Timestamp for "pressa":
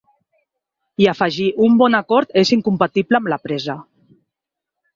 3.47-3.79